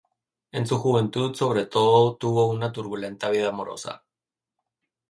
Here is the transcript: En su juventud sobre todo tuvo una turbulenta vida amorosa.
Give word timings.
En 0.51 0.65
su 0.65 0.79
juventud 0.79 1.35
sobre 1.35 1.67
todo 1.67 2.15
tuvo 2.15 2.47
una 2.49 2.71
turbulenta 2.71 3.29
vida 3.29 3.49
amorosa. 3.49 4.03